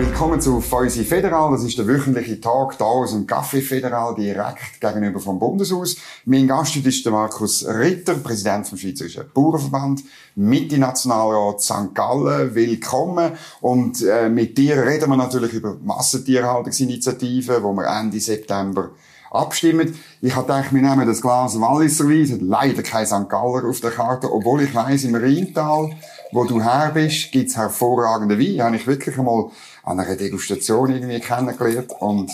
[0.00, 1.52] Willkommen zu Feusi Federal.
[1.52, 5.96] Das ist der wöchentliche Tag hier aus dem Café Federal direkt gegenüber vom Bundeshaus.
[6.24, 10.02] Mein Gast heute ist der Markus Ritter, Präsident vom Schweizerischen Bauernverband,
[10.36, 11.94] Mitte-Nationalrat St.
[11.94, 12.54] Gallen.
[12.54, 13.32] Willkommen.
[13.60, 18.92] Und äh, mit dir reden wir natürlich über Massentierhaltungsinitiativen, wo wir Ende September
[19.30, 19.94] abstimmen.
[20.20, 22.40] Ich habe gedacht, wir nehmen das Glas Walliser Wein.
[22.40, 23.28] Leider kein St.
[23.28, 25.90] Galler auf der Karte, obwohl ich weiss, im Rheintal,
[26.32, 28.62] wo du her bist, gibt's hervorragende Wein.
[28.62, 29.50] Habe ich wirklich einmal
[29.90, 31.92] an einer Degustation irgendwie kennengelernt.
[32.00, 32.30] Und,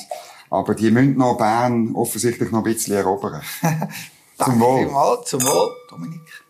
[0.51, 3.43] aber die müssen noch Bern offensichtlich noch ein bisschen erobern.
[4.45, 4.87] zum Wohl.
[4.87, 6.45] Mal, zum Wohl, Dominik.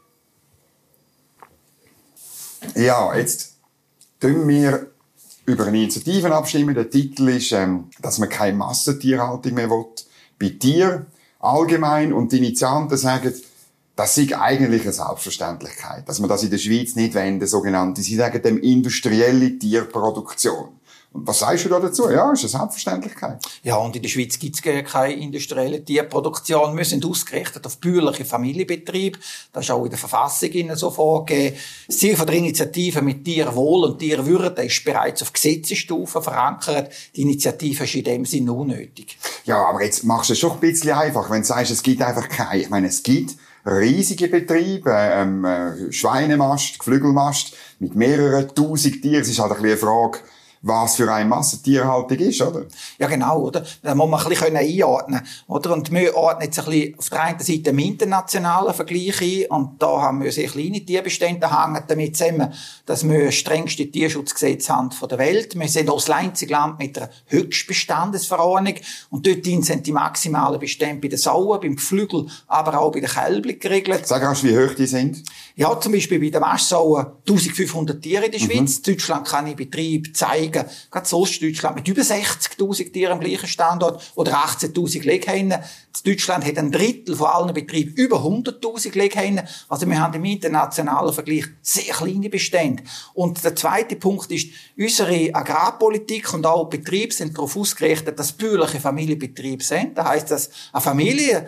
[2.75, 3.57] Ja, jetzt
[4.21, 4.91] tun wir
[5.47, 6.75] über eine Initiative abstimmen.
[6.75, 9.87] Der Titel ist, ähm, dass man keine Massentierhaltung mehr will
[10.39, 11.07] bei Tieren
[11.39, 12.13] allgemein.
[12.13, 13.33] Und die Initianten sagen,
[13.95, 18.17] das ist eigentlich eine Selbstverständlichkeit, dass man das in der Schweiz nicht wenden, sogenannte, sie
[18.17, 20.69] sagen dem industrielle Tierproduktion.
[21.17, 22.11] Und was sagst du da dazu?
[22.11, 23.43] Ja, ist eine Selbstverständlichkeit.
[23.63, 26.77] Ja, und in der Schweiz gibt es keine industrielle Tierproduktion.
[26.77, 29.19] Wir sind ausgerichtet auf bäuerliche Familienbetrieb.
[29.51, 31.57] Das ist auch in der Verfassung so vorgegeben.
[31.87, 36.93] Das Ziel der Initiative mit Tierwohl und Tierwürde ist bereits auf Gesetzesstufe verankert.
[37.15, 39.17] Die Initiative ist in dem Sinne unnötig.
[39.47, 42.03] Ja, aber jetzt machst du es schon ein bisschen einfach, wenn du sagst, es gibt
[42.03, 42.61] einfach keine.
[42.61, 49.23] Ich meine, es gibt riesige Betriebe, ähm, äh, Schweinemast, Geflügelmast, mit mehreren tausend Tieren.
[49.23, 50.19] Es ist halt ein bisschen eine Frage,
[50.63, 52.65] was für eine Massentierhaltung ist, oder?
[52.99, 53.65] Ja, genau, oder?
[53.83, 55.73] Da muss man ein bisschen einordnen, oder?
[55.73, 59.83] Und wir ordnen jetzt ein bisschen auf der einen Seite im internationalen Vergleich ein, und
[59.83, 62.53] da haben wir sehr kleine Tierbestände, hängen damit zusammen,
[62.85, 65.59] dass wir das strengste Tierschutzgesetz haben von der Welt.
[65.59, 68.75] Wir sind auch das einzige Land mit einer Höchstbestandesverordnung,
[69.11, 73.09] und dort sind die maximalen Bestände bei den Sauen, beim Geflügel, aber auch bei den
[73.09, 74.07] Kälbern geregelt.
[74.07, 75.23] Sag auch, wie hoch die sind?
[75.55, 78.79] Ja, zum Beispiel bei den Mastsauen 1500 Tiere in der Schweiz.
[78.79, 78.83] Mhm.
[78.83, 83.47] Deutschland kann ich Betrieb zeigen, sagen, gerade so Ostdeutschland mit über 60.000 Tieren am gleichen
[83.47, 85.63] Standort oder 18.000 Leghennen.
[86.03, 89.47] Deutschland hat ein Drittel von allen Betrieben über 100.000 Leghennen.
[89.69, 92.83] Also wir haben im internationalen Vergleich sehr kleine Bestände.
[93.15, 98.81] Und der zweite Punkt ist, unsere Agrarpolitik und auch Betriebe sind darauf ausgerichtet, dass bäuerliche
[98.81, 99.97] Familienbetriebe sind.
[99.97, 101.47] Das heisst, dass eine Familie,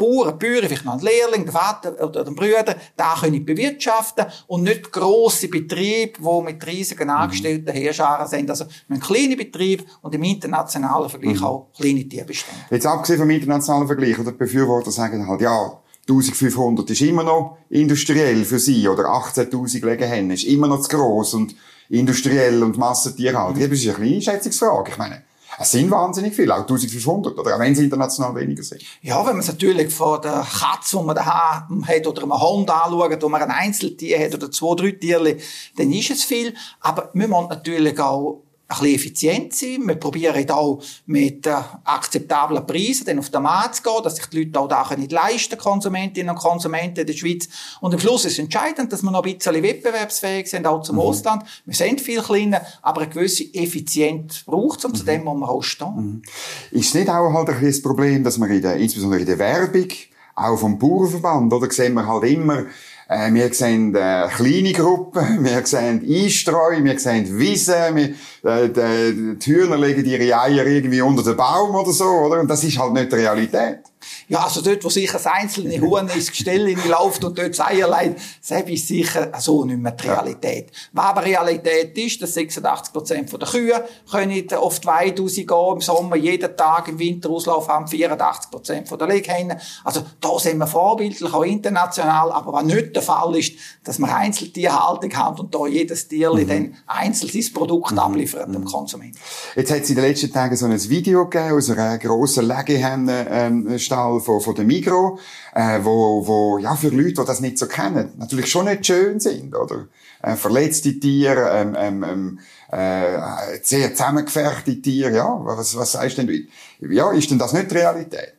[0.00, 4.62] Bauern, Bäuer, vielleicht noch ein Lehrling, der Vater oder der Brüder, da können bewirtschaften und
[4.62, 7.10] nicht grosse Betriebe, die mit riesigen mhm.
[7.10, 8.48] Angestellten Heerscharen sind.
[8.48, 11.44] Also ein kleiner Betrieb und im internationalen Vergleich mhm.
[11.44, 12.62] auch kleine Tierbestände.
[12.70, 17.58] Jetzt abgesehen vom internationalen Vergleich, oder die Befürworter sagen halt, ja, 1500 ist immer noch
[17.68, 21.54] industriell für sie, oder 18.000 Legehennen ist immer noch zu gross und
[21.88, 23.60] industriell und Massentierhaltung.
[23.60, 24.92] Das ist eine kleine Schätzungsfrage.
[24.92, 25.22] Ich meine,
[25.58, 28.82] es sind wahnsinnig viele, auch 1500, oder auch wenn sie international weniger sind.
[29.02, 32.70] Ja, wenn man es natürlich von der Katze, die man da hat, oder einem Hund
[32.70, 35.36] anschaut, wo man ein Einzeltier hat, oder zwei, drei Tiere,
[35.76, 36.54] dann ist es viel.
[36.80, 39.86] Aber wir müssen natürlich auch ein bisschen effizient sein.
[39.86, 41.54] Wir probieren auch mit äh,
[41.84, 45.12] akzeptablen Preisen dann auf den Markt zu gehen, dass sich die Leute auch da nicht
[45.12, 47.48] leisten Konsumentinnen und Konsumenten in der Schweiz.
[47.80, 51.02] Und am Schluss ist entscheidend, dass wir noch ein bisschen wettbewerbsfähig sind, auch zum mhm.
[51.02, 51.42] Ausland.
[51.64, 54.96] Wir sind viel kleiner, aber eine gewisse Effizienz braucht es und mhm.
[54.96, 55.96] zu dem muss man auch stehen.
[55.96, 56.22] Mhm.
[56.70, 59.38] Ist es nicht auch halt ein das Problem, dass man in der, insbesondere in der
[59.38, 59.88] Werbung,
[60.36, 62.64] auch vom Bauernverband, oder sehen wir halt immer,
[63.10, 69.36] äh, wir sehen äh, kleine Gruppen, wir sehen Einstreu, wir sehen Wiesen, wir, äh, die,
[69.36, 72.40] die Hühner legen ihre Eier irgendwie unter den Baum oder so, oder?
[72.40, 73.89] Und das ist halt nicht die Realität.
[74.28, 77.88] Ja, also dort, wo sicher das einzelne Huhn ins Gestell läuft und dort das Eier
[77.88, 80.70] leidet, das ist sicher so nicht mehr die Realität.
[80.92, 86.16] Was aber Realität ist, dass 86 Prozent der Kühe können oft weit rausgehen im Sommer,
[86.16, 89.58] jeden Tag im Winterauslauf haben 84 Prozent der Leghennen.
[89.84, 94.14] Also da sind wir vorbildlich, auch international, aber was nicht der Fall ist, dass wir
[94.14, 96.48] Einzeltierhaltung haben und da jedes Tier mhm.
[96.48, 97.98] dann einzeln sein Produkt mhm.
[97.98, 98.52] abliefert mhm.
[98.52, 99.18] dem Konsumenten.
[99.56, 103.26] Jetzt hat es in den letzten Tagen so ein Video gegeben aus einer grossen Legehennen,
[103.30, 105.18] ähm, Stall von, von der Migro,
[105.52, 109.18] äh, wo, wo, ja, für Leute, die das nicht so kennen, natürlich schon nicht schön
[109.18, 109.88] sind, oder?
[110.22, 112.38] Äh, verletzte Tiere, ähm, ähm, ähm,
[112.70, 116.48] äh, sehr zusammengefährchte Tiere, ja, was, was sagst du denn?
[116.90, 118.34] Ja, ist denn das nicht Realität?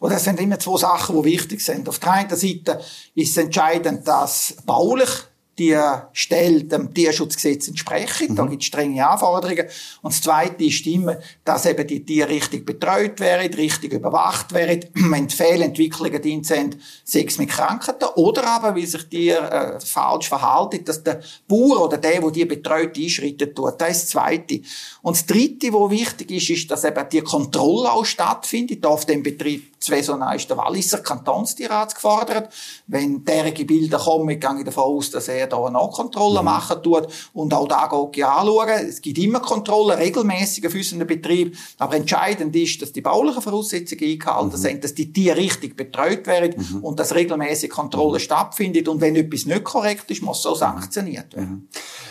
[0.00, 1.88] Und das sind immer zwei Sachen, die wichtig sind.
[1.88, 2.80] Auf der einen Seite
[3.14, 5.10] ist es entscheidend, dass baulich
[5.58, 5.76] die
[6.12, 8.32] Stelle dem Tierschutzgesetz entsprechen.
[8.32, 8.36] Mhm.
[8.36, 9.66] Da gibt es strenge Anforderungen.
[10.02, 14.84] Und das Zweite ist immer, dass eben die Tiere richtig betreut werden, richtig überwacht werden.
[14.94, 20.28] Wenn Fehlentwicklungen drin sind, sei es mit Krankheiten oder aber, wie sich die äh, falsch
[20.28, 23.80] verhalten, dass der Bauer oder der, der die betreut, einschreiten tut.
[23.80, 24.60] Das ist das Zweite.
[25.02, 29.22] Und das Dritte, was wichtig ist, ist, dass eben die Kontrolle auch stattfindet auf dem
[29.22, 32.52] Betrieb zwei so ist der Walliser Kantonstierat gefordert.
[32.86, 36.44] Wenn derige Bilder kommen, gehe ich davon aus, dass er da eine Nachkontrolle mhm.
[36.44, 38.68] machen tut und auch da geht anschauen.
[38.88, 41.56] Es gibt immer Kontrollen, regelmäßig auf unseren Betrieb.
[41.78, 44.56] Aber entscheidend ist, dass die baulichen Voraussetzungen eingehalten mhm.
[44.56, 46.84] sind, dass die Tiere richtig betreut werden mhm.
[46.84, 48.22] und dass regelmäßig Kontrolle mhm.
[48.22, 48.88] stattfindet.
[48.88, 51.68] Und wenn etwas nicht korrekt ist, muss so sanktioniert werden.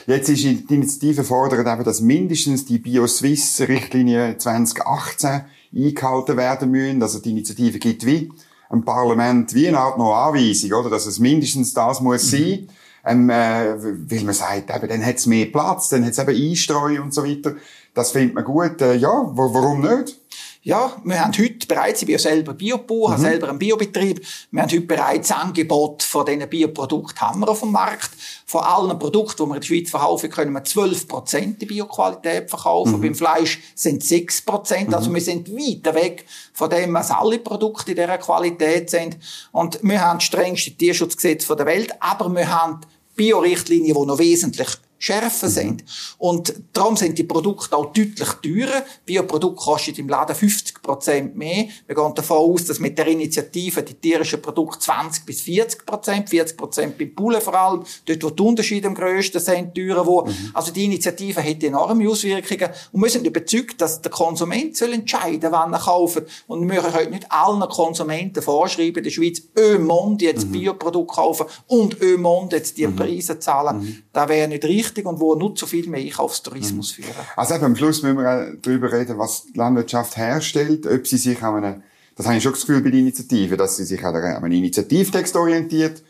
[0.07, 0.13] Mhm.
[0.13, 5.45] Jetzt ist die Initiative fordert eben, dass mindestens die BioSwiss-Richtlinie 2018
[5.75, 7.01] eingehalten werden müssen.
[7.01, 8.31] Also die Initiative gibt wie
[8.69, 10.89] ein Parlament wie eine Art noch Anweisung, oder?
[10.89, 12.37] Dass es mindestens das muss mhm.
[12.37, 12.69] sein.
[13.07, 13.75] Ähm, äh,
[14.09, 17.13] weil man sagt, eben, dann hat es mehr Platz, dann hat es eben Einstreu und
[17.13, 17.53] so weiter.
[17.93, 18.81] Das findet man gut.
[18.81, 20.19] Äh, ja, warum nicht?
[20.65, 23.13] Ja, wir haben heute bereits, ich bin ja selber Biobauer, mhm.
[23.13, 27.59] habe selber einen Biobetrieb, wir haben heute bereits Angebot von diesen Bioprodukten haben wir auf
[27.59, 28.09] dem Markt.
[28.47, 32.93] Von allen Produkten, die wir in der Schweiz verkaufen, können wir 12% die Bioqualität verkaufen.
[32.93, 33.01] Mhm.
[33.01, 34.87] Beim Fleisch sind es 6%.
[34.87, 34.93] Mhm.
[34.95, 39.19] Also wir sind weiter weg von dem, was alle Produkte in dieser Qualität sind.
[39.51, 42.81] Und wir haben das strengste Tierschutzgesetz der Welt, aber wir haben
[43.15, 45.83] Bio-Richtlinien, die noch wesentlich schärfer sind.
[46.17, 48.83] Und darum sind die Produkte auch deutlich teurer.
[49.05, 51.65] Bioprodukt kostet im Laden 50 Prozent mehr.
[51.85, 56.29] Wir gehen davon aus, dass mit der Initiative die tierischen Produkte 20 bis 40 Prozent,
[56.29, 60.25] 40 Prozent beim Pullen vor allem, dort wo die Unterschiede am grössten sind, teurer wo.
[60.25, 60.51] Mhm.
[60.53, 62.69] Also die Initiative hat enorme Auswirkungen.
[62.91, 66.23] Und wir sind überzeugt, dass der Konsument soll entscheiden, wann er kauft.
[66.47, 70.53] Und wir können heute nicht allen Konsumenten vorschreiben, in der Schweiz, Ömond jetzt mhm.
[70.53, 72.95] Bioprodukt kaufen und Ömond jetzt die mhm.
[72.95, 73.81] Preise zahlen.
[73.81, 74.03] Mhm.
[74.13, 77.03] Das wäre nicht richtig wichtig und wo nur zu viel mehr Einkaufstourismus mhm.
[77.03, 77.15] führen.
[77.35, 81.41] Also eben, am Schluss müssen wir darüber reden, was die Landwirtschaft herstellt, ob sie sich
[81.41, 81.83] an einem,
[82.15, 85.35] das habe ich schon das Gefühl bei der Initiative, dass sie sich an einem Initiativtext
[85.35, 86.03] orientiert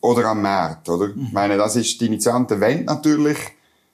[0.00, 1.08] oder am Markt, oder?
[1.08, 1.26] Mhm.
[1.26, 3.38] Ich meine, das ist, die Initianten wollen natürlich,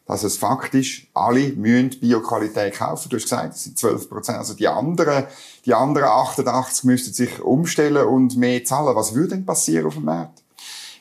[0.06, 3.08] dass es faktisch alle müssen Bioqualität kaufen.
[3.08, 4.38] Du hast gesagt, das sind 12 Prozent.
[4.38, 5.24] Also die anderen,
[5.64, 8.94] die anderen 88 müssten sich umstellen und mehr zahlen.
[8.94, 10.44] Was würde denn passieren auf dem Markt?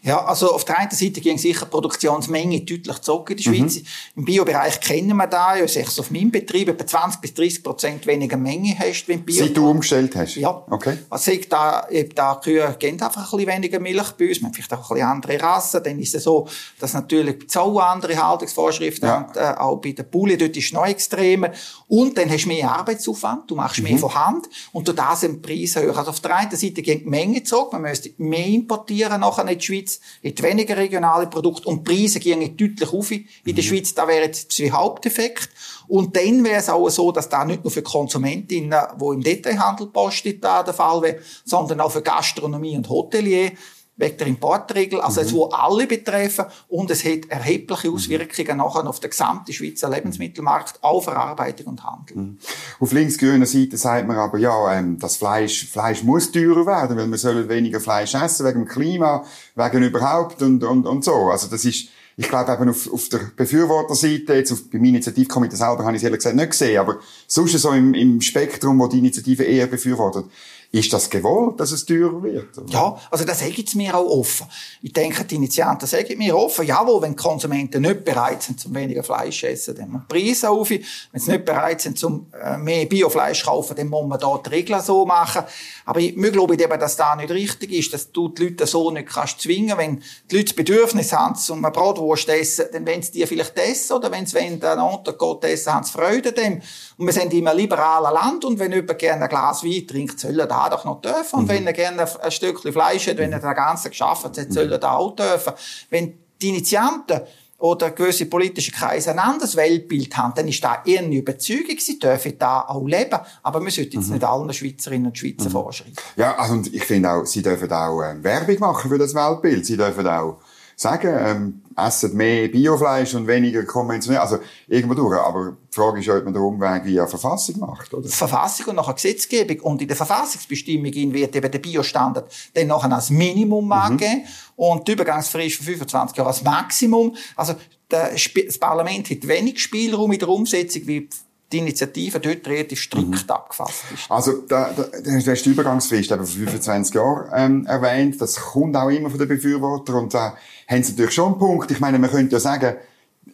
[0.06, 3.76] Ja, also auf der einen Seite ging sicher die Produktionsmenge deutlich zurück in der Schweiz.
[3.78, 3.86] Mhm.
[4.18, 8.06] Im Biobereich kennen wir da, ja, ich auf meinem Betrieb, etwa 20 bis 30 Prozent
[8.06, 9.44] weniger Menge hast, wenn Bio.
[9.44, 10.36] Seit du umgestellt hast?
[10.36, 10.64] Ja.
[10.70, 11.00] Okay.
[11.10, 14.42] Also ich da, eben da Kühe geben einfach ein bisschen weniger Milch bei uns.
[14.42, 15.82] Man hat vielleicht auch ein bisschen andere Rassen.
[15.84, 16.48] Dann ist es so,
[16.80, 19.16] dass natürlich die Zoll andere Haltungsvorschriften ja.
[19.16, 21.52] haben, äh, auch bei den Bulli, dort ist es noch extremer.
[21.88, 23.86] Und dann hast du mehr Arbeitsaufwand, du machst mhm.
[23.86, 25.98] mehr von Hand und durch das sind die Preise höher.
[25.98, 29.58] Also auf der einen Seite geht die Menge zurück, man müsste mehr importieren nachher in
[29.58, 33.62] die Schweiz in weniger regionale Produkte und die Preise gingen deutlich auf in der mhm.
[33.62, 33.94] Schweiz.
[33.94, 35.50] Da wäre jetzt der Haupteffekt.
[35.88, 39.88] Und dann wäre es auch so, dass da nicht nur für Konsumentinnen, die im Detailhandel
[39.88, 43.52] postet, da der Fall wäre, sondern auch für Gastronomie und Hotelier
[43.98, 45.28] wegen der Importregel, also mhm.
[45.28, 47.96] es wo alle betreffen und es hat erhebliche mhm.
[47.96, 52.18] Auswirkungen nachher auf den gesamten Schweizer Lebensmittelmarkt, auf Verarbeitung und Handel.
[52.18, 52.38] Mhm.
[52.80, 57.08] Auf links-grüner Seite sagt man aber, ja, ähm, das Fleisch, Fleisch muss teurer werden, weil
[57.10, 59.24] wir sollen weniger Fleisch essen, wegen dem Klima,
[59.56, 61.30] wegen überhaupt und, und, und so.
[61.30, 65.86] Also das ist, ich glaube eben auf, auf der Befürworterseite, jetzt auf, beim Initiativkomitee selber
[65.86, 69.00] habe ich es ehrlich gesagt nicht gesehen, aber sonst so im, im Spektrum, wo die
[69.00, 70.26] Initiative eher befürwortet,
[70.72, 72.58] ist das gewollt, dass es teurer wird?
[72.58, 72.72] Oder?
[72.72, 74.48] Ja, also das sage ich mir auch offen.
[74.82, 78.76] Ich denke, die Initianten sagen mir offen, jawohl, wenn die Konsumenten nicht bereit sind, zum
[78.76, 80.70] weniger Fleisch zu essen, dann machen die Preise auf.
[80.70, 80.82] Wenn
[81.14, 84.50] sie nicht bereit sind, zum äh, mehr Biofleisch zu kaufen, dann muss man da die
[84.50, 85.44] Regeln so machen.
[85.86, 89.08] Aber ich, glaube eben, dass das nicht richtig ist, dass du die Leute so nicht
[89.08, 89.78] kannst zwingen.
[89.78, 93.58] Wenn die Leute das Bedürfnis haben, zum eine Bratwurst essen, dann wollen sie die vielleicht
[93.58, 96.62] essen, oder wenn sie wollen, einen Untergott essen, haben sie Freude dem.
[96.98, 100.20] Und wir sind immer ein liberaler Land, und wenn jemand gerne ein Glas Wein trinkt,
[100.20, 101.40] soll er da doch noch dürfen.
[101.40, 101.50] Und mhm.
[101.50, 104.78] wenn er gerne ein Stückchen Fleisch hat, wenn er den ganzen geschafft hat, soll er
[104.78, 105.54] da auch dürfen.
[105.90, 107.22] Wenn die Initianten
[107.58, 112.38] oder gewisse politische Kreise ein anderes Weltbild haben, dann ist da ihre Überzeugung, sie dürfen
[112.38, 113.20] da auch leben.
[113.44, 114.14] Aber wir sollten jetzt mhm.
[114.14, 115.54] nicht allen Schweizerinnen und Schweizer mhm.
[115.54, 115.96] vorschreiben.
[116.16, 119.66] Ja, also und ich finde auch, sie dürfen auch äh, Werbung machen für das Weltbild.
[119.66, 120.40] Sie dürfen auch
[120.76, 124.22] sagen, ähm, essen mehr Biofleisch und weniger konventionell.
[124.22, 125.20] Also irgendwo durch.
[125.20, 128.08] Aber die Frage ist, ob man den Umweg via Verfassung macht, oder?
[128.08, 129.60] Verfassung und nachher Gesetzgebung.
[129.62, 133.72] Und in der Verfassungsbestimmung wird eben der Biostandard dann nachher als Minimum mhm.
[133.72, 134.24] angegeben
[134.56, 137.16] und die Übergangsfrist von 25 Jahren als Maximum.
[137.36, 137.56] Also
[137.90, 141.10] das Parlament hat wenig Spielraum in der Umsetzung, wie
[141.52, 143.30] die Initiative dort relativ strikt mhm.
[143.30, 144.10] abgefasst ist.
[144.10, 148.20] Also, da, da, du hast die Übergangsfrist eben von 25 Jahren ähm, erwähnt.
[148.20, 149.96] Das kommt auch immer von den Befürwortern.
[149.96, 150.36] Und da
[150.68, 151.72] haben sie natürlich schon einen Punkt.
[151.72, 152.76] Ich meine, man könnte ja sagen,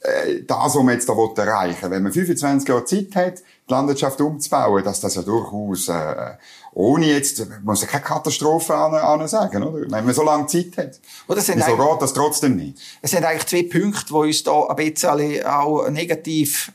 [0.02, 1.92] äh, das, was man jetzt da erreichen will.
[1.92, 6.32] Wenn man 25 Jahre Zeit hat, die Landwirtschaft umzubauen, dass das ja durchaus, äh,
[6.74, 9.92] ohne jetzt, muss ja keine Katastrophe an, an sagen, oder?
[9.92, 11.00] Wenn man so lange Zeit hat.
[11.28, 12.80] Oder sind Wieso geht das trotzdem nicht?
[13.02, 16.72] Es sind eigentlich zwei Punkte, die uns da ein bisschen auch negativ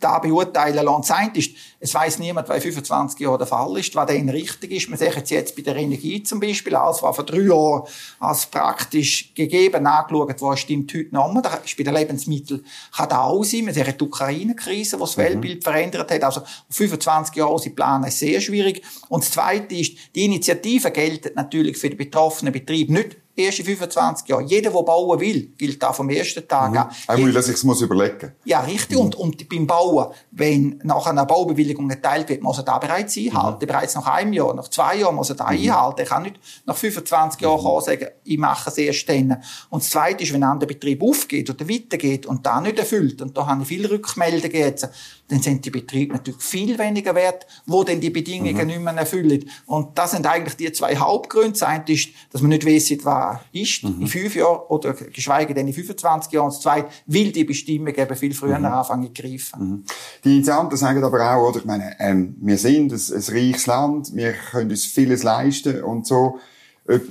[0.00, 1.02] da beurteilen lassen.
[1.02, 4.30] Das eine ist, es weiss niemand, was in 25 Jahren der Fall ist, was dann
[4.30, 4.88] richtig ist.
[4.88, 7.82] Man sieht es jetzt bei der Energie zum Beispiel, alles, was vor drei Jahren
[8.20, 11.42] als praktisch gegeben angeschaut war, stimmt heute noch mehr.
[11.42, 12.64] Das ist bei den Lebensmitteln,
[12.96, 13.66] kann da auch sein.
[13.66, 15.22] Man sieht die Ukraine-Krise, die das mhm.
[15.22, 16.24] Weltbild verändert hat.
[16.24, 18.80] Also, 25 Jahre sie planen, ist sehr schwierig.
[19.10, 24.28] Und das Zweite ist, die Initiative gelten natürlich für die betroffenen Betriebe nicht erste 25
[24.28, 24.44] Jahre.
[24.44, 26.78] Jeder, der bauen will, gilt da vom ersten Tag mhm.
[26.78, 26.88] an.
[27.06, 28.96] Einmal, dass ich es überlegen Ja, richtig.
[28.96, 29.04] Mhm.
[29.04, 33.64] Und, und beim Bauen, wenn nach einer Baubewilligung erteilt wird, muss er da bereits einhalten.
[33.64, 33.66] Mhm.
[33.66, 35.58] Bereits nach einem Jahr, nach zwei Jahren muss er da mhm.
[35.58, 36.00] einhalten.
[36.00, 37.80] Er kann nicht nach 25 Jahren mhm.
[37.80, 39.42] sagen, ich mache es erst dann.
[39.70, 43.20] Und das Zweite ist, wenn ein anderer Betrieb aufgeht oder weitergeht und da nicht erfüllt,
[43.22, 44.88] und da habe ich viele Rückmeldungen jetzt,
[45.28, 48.66] dann sind die Betriebe natürlich viel weniger wert, wo denn die Bedingungen mhm.
[48.66, 49.48] nicht mehr erfüllen.
[49.66, 51.52] Und das sind eigentlich die zwei Hauptgründe.
[51.52, 54.02] Das eine ist, dass man nicht weiss, was ist mhm.
[54.02, 56.48] in fünf Jahren oder geschweige denn in 25 Jahren.
[56.48, 58.66] Das zweite, will die Bestimmung eben viel früher mhm.
[58.66, 59.60] anfangen zu greifen.
[59.60, 59.84] Mhm.
[60.24, 64.14] Die Initianten sagen aber auch, oder ich meine, ähm, wir sind ein, ein reiches Land,
[64.14, 66.38] wir können uns vieles leisten und so.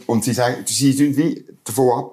[0.06, 2.12] Und sie sagen, sie sind wie davon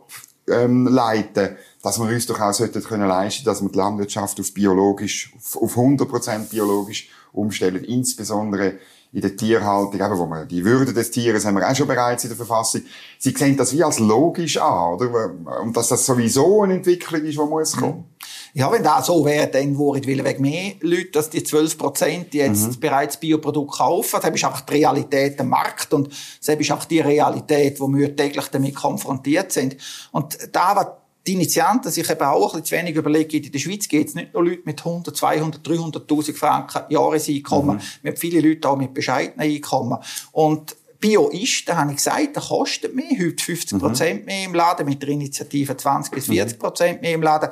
[0.50, 4.52] ableiten, ähm, dass wir uns doch auch sollten können leisten, dass wir die Landwirtschaft auf
[4.52, 8.78] biologisch, auf 100% biologisch umstellen, insbesondere
[9.12, 12.23] in der Tierhaltung, eben, wo man die Würde des Tieres haben wir auch schon bereits
[12.25, 12.83] in der Verfassung.
[13.19, 15.33] Sie sehen das wie als logisch an, oder?
[15.62, 18.05] Und dass das sowieso eine Entwicklung ist, die muss kommen.
[18.52, 22.67] Ja, wenn das so wäre, dann würden weg mehr Leute, dass die 12 Prozent jetzt
[22.67, 22.81] mhm.
[22.81, 24.21] bereits Bioprodukt kaufen.
[24.23, 28.14] Das ist einfach die Realität am Markt und das ist auch die Realität, wo wir
[28.14, 29.76] täglich damit konfrontiert sind.
[30.12, 30.87] Und da, was
[31.27, 34.15] die Initianten sich eben auch ein bisschen zu wenig überlegen, in der Schweiz geht es
[34.15, 37.77] nicht nur Leute mit 100, 200, 300.000 Franken Jahreseinkommen.
[37.77, 37.83] Mhm.
[38.03, 39.99] Wir haben viele Leute auch mit bescheidenen Einkommen.
[40.33, 44.27] Und Bio ist, da habe ich gesagt, der kostet mehr, heute 50 Prozent mhm.
[44.27, 46.61] mehr im Laden, mit der Initiative 20 bis 40 mhm.
[46.61, 47.50] Prozent mehr im Laden.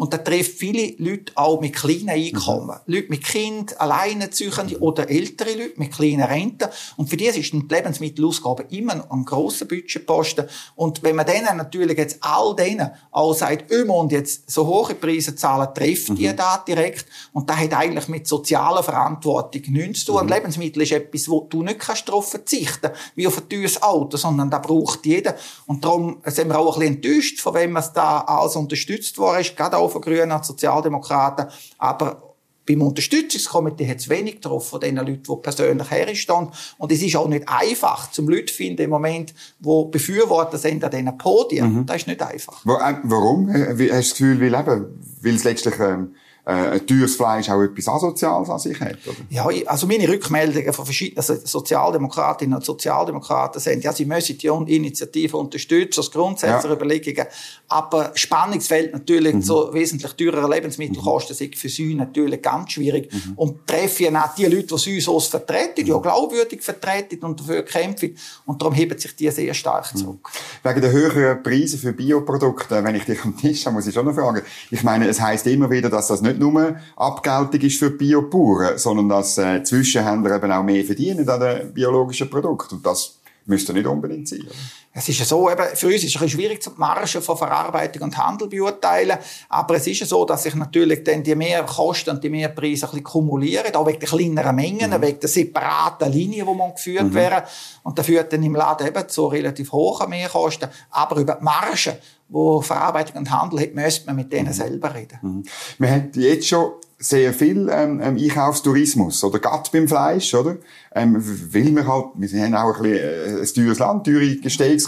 [0.00, 2.78] Und da trifft viele Leute auch mit kleinen Einkommen.
[2.86, 2.94] Mhm.
[2.94, 4.82] Leute mit Kind, Alleinerziehende mhm.
[4.82, 6.70] oder ältere Leute mit kleinen Renten.
[6.96, 10.46] Und für die ist die Lebensmittelausgabe immer ein grosser Budgetposten.
[10.74, 14.94] Und wenn man denen natürlich jetzt all denen auch sagt, immer und jetzt so hohe
[14.94, 16.14] Preise zahlen, trifft mhm.
[16.14, 17.04] die da direkt.
[17.34, 20.24] Und das hat eigentlich mit sozialer Verantwortung nichts zu tun.
[20.24, 20.32] Mhm.
[20.32, 24.48] Lebensmittel ist etwas, wo du nicht kannst darauf verzichten wie auf ein teures Auto, sondern
[24.48, 25.34] da braucht jeder.
[25.66, 29.42] Und darum sind wir auch ein bisschen enttäuscht, von wem es da alles unterstützt worden
[29.42, 31.46] ist, gerade auch von Grünen und Sozialdemokraten.
[31.78, 32.30] Aber
[32.66, 36.48] beim Unterstützungskomitee hat es wenig drauf von den Leuten, die persönlich herstehen.
[36.78, 40.84] Und es ist auch nicht einfach, zum Leute zu finden im Moment, die Befürworter sind
[40.84, 41.74] an diesen Podien.
[41.74, 41.86] Mhm.
[41.86, 42.64] Das ist nicht einfach.
[42.64, 43.52] Äh, warum?
[43.52, 46.14] Hast du das Gefühl, weil eben, weil es letztlich, ähm
[46.50, 48.98] äh, teures Fleisch auch etwas Asoziales an sich hat?
[49.06, 49.16] Oder?
[49.28, 55.36] Ja, also meine Rückmeldungen von verschiedenen Sozialdemokratinnen und Sozialdemokraten sind, ja, sie müssen die Initiative
[55.36, 56.76] unterstützen, aus grundsätzlichen ja.
[56.76, 57.26] Überlegungen.
[57.68, 59.42] Aber Spannungsfeld natürlich mhm.
[59.42, 61.38] so wesentlich teurere Lebensmittelkosten mhm.
[61.38, 63.12] sind für sie natürlich ganz schwierig.
[63.12, 63.32] Mhm.
[63.36, 66.02] Und treffen auch die Leute, die sie uns vertreten, mhm.
[66.02, 68.16] glaubwürdig vertreten und dafür kämpfen.
[68.46, 69.98] Und darum heben sich die sehr stark mhm.
[69.98, 70.30] zurück.
[70.62, 74.06] Wegen der höheren Preise für Bioprodukte, wenn ich dich am Tisch habe, muss ich schon
[74.06, 74.42] noch fragen.
[74.70, 79.08] Ich meine, es heißt immer wieder, dass das nicht nur Abgeltung ist für Biobauern, sondern
[79.08, 82.76] dass äh, Zwischenhändler eben auch mehr verdienen an den biologischen Produkten.
[82.76, 84.40] Und das müsste nicht unbedingt sein.
[84.40, 84.50] Oder?
[84.92, 88.02] Es ist ja so, eben, für uns ist es ein schwierig, die Marge von Verarbeitung
[88.02, 89.18] und Handel beurteilen.
[89.48, 92.90] Aber es ist ja so, dass sich natürlich dann die Mehrkosten und die Mehrpreise ein
[92.90, 93.72] bisschen kumulieren.
[93.76, 95.00] Auch wegen der kleineren Mengen, mhm.
[95.00, 97.14] wegen der separaten Linien, die man geführt mhm.
[97.14, 97.44] werden.
[97.84, 100.68] Und das führt dann im Laden eben zu relativ hohen Mehrkosten.
[100.90, 104.52] Aber über die Marge, wo Verarbeitung und Handel hat, müsste man mit denen mhm.
[104.54, 105.18] selber reden.
[105.22, 105.44] Mhm.
[105.78, 110.56] Man hat jetzt schon sehr viel ähm, ähm, Einkaufstourismus, oder gerade beim Fleisch, oder?
[110.94, 111.16] Ähm,
[111.50, 114.36] weil wir halt, wir haben auch ein, bisschen, äh, ein teures Land, teure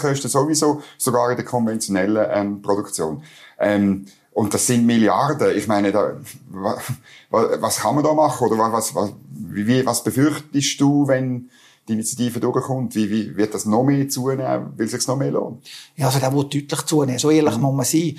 [0.01, 3.23] Gestehungskosten sowieso, sogar in der konventionellen ähm, Produktion.
[3.59, 5.55] Ähm, und das sind Milliarden.
[5.55, 6.13] Ich meine, da,
[6.49, 6.81] was,
[7.29, 8.47] was kann man da machen?
[8.47, 11.49] Oder was, was, wie, was befürchtest du, wenn
[11.87, 12.95] die Initiative durchkommt?
[12.95, 15.63] Wie, wie wird das noch mehr zunehmen, weil es sich noch mehr lohnt?
[15.95, 17.19] Ja, also da wird deutlich zunehmen.
[17.19, 17.61] So ehrlich mhm.
[17.61, 18.15] muss man sein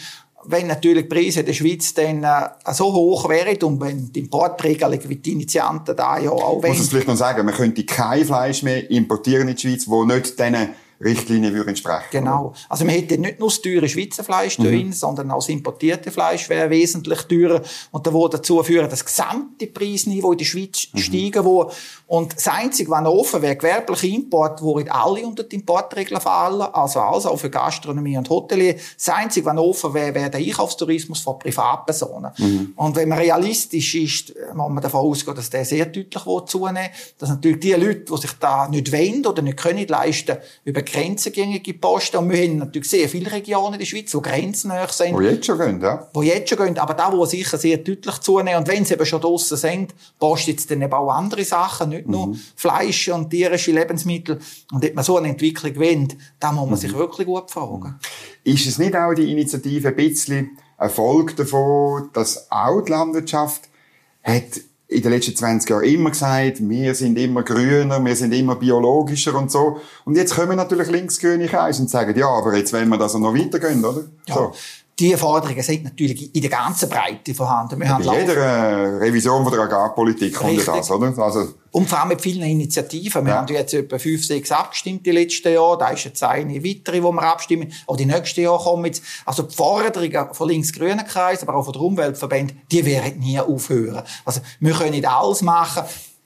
[0.47, 4.21] wenn natürlich die Preise in der Schweiz dann äh, so hoch wären und wenn die
[4.21, 6.73] Importregelung wie die Initianten da ja auch wollen.
[6.73, 10.05] Muss es vielleicht noch sagen, man könnte kein Fleisch mehr importieren in die Schweiz, wo
[10.05, 10.69] nicht diesen
[11.05, 12.07] Richtlinie würde entsprechen.
[12.11, 12.53] Genau.
[12.69, 14.65] Also man hätte nicht nur das teure Schweizer Fleisch mhm.
[14.65, 19.01] drin, sondern auch das importierte Fleisch wäre wesentlich teurer und da würde dazu führen, dass
[19.01, 20.99] das gesamte Preisniveau in der Schweiz mhm.
[20.99, 21.73] steigen würde.
[22.07, 27.01] Und das Einzige, was offen wäre, gewerbliche Import, würden alle unter die Importregeln fallen, also
[27.01, 28.75] alles auch für Gastronomie und Hotelier.
[28.75, 32.33] Das Einzige, was offen wäre, wäre der Einkaufstourismus von Privatpersonen.
[32.39, 32.73] Mhm.
[32.77, 36.91] Und wenn man realistisch ist, muss man davon ausgehen, dass der sehr deutlich zunehmen will,
[37.19, 41.75] dass natürlich die Leute, die sich da nicht wollen oder nicht können leisten, über grenzengängige
[41.75, 42.19] Posten.
[42.19, 45.15] Und wir haben natürlich sehr viele Regionen in der Schweiz, die grenznäher sind.
[45.15, 46.09] Wo jetzt schon gehen, ja.
[46.13, 48.61] Wo jetzt schon gehen, aber da, wo sicher sehr deutlich zunehmen.
[48.61, 52.09] Und wenn sie eben schon draussen sind, postet es dann eben auch andere Sachen, nicht
[52.09, 52.41] nur mhm.
[52.57, 54.39] Fleisch und tierische Lebensmittel.
[54.73, 56.09] Und wenn man so eine Entwicklung will,
[56.39, 56.81] dann muss man mhm.
[56.81, 57.99] sich wirklich gut fragen.
[58.45, 63.69] Ist es nicht auch die Initiative ein bisschen Erfolg davon, dass auch die Landwirtschaft
[64.23, 64.61] hat
[64.95, 69.35] in den letzten 20 Jahren immer gesagt, wir sind immer grüner, wir sind immer biologischer
[69.35, 69.81] und so.
[70.05, 73.35] Und jetzt kommen natürlich linksgrüne Kreise und sagen, ja, aber jetzt wollen wir das noch
[73.35, 74.05] weitergehen, oder?
[74.29, 74.35] Ja.
[74.35, 74.53] So
[74.99, 77.81] die Forderungen sind natürlich in der ganzen Breite vorhanden.
[77.81, 81.13] Wir haben Bei jeder äh, Revision von der Agrarpolitik kommt das, oder?
[81.19, 83.25] Also und vor allem mit vielen Initiativen.
[83.25, 83.39] Wir ja.
[83.39, 85.77] haben jetzt etwa fünf, sechs abgestimmt die letzten Jahre.
[85.79, 87.73] Da ist jetzt eine weitere, wo wir abstimmen.
[87.89, 89.03] Auch die nächsten Jahre kommen jetzt.
[89.25, 94.05] Also die Forderungen von links-grünen Kreisen, aber auch von der Umweltverbände, die werden nie aufhören.
[94.25, 95.83] Also wir können nicht alles machen